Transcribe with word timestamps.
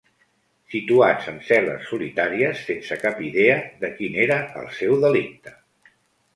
Situats 0.75 1.27
en 1.31 1.37
cel·les 1.49 1.85
solitàries, 1.91 2.65
sense 2.71 2.99
cap 3.03 3.23
idea 3.29 3.61
de 3.87 3.95
quin 4.01 4.21
era 4.27 4.43
el 4.65 4.69
seu 4.83 5.01
delicte. 5.09 5.59